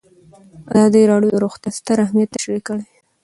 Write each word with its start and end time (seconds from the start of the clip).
ازادي 0.71 1.01
راډیو 1.11 1.33
د 1.33 1.37
روغتیا 1.43 1.71
ستر 1.77 1.97
اهميت 2.05 2.29
تشریح 2.35 2.61
کړی. 2.67 2.85